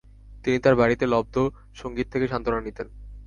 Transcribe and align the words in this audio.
তিনি 0.43 0.57
তার 0.59 0.75
বাড়িতে 0.75 1.05
লব্ধ 1.07 1.35
সঙ্গীত 1.75 2.07
থেকে 2.13 2.25
সান্ত্বনা 2.27 2.59
নিতেন। 2.61 2.87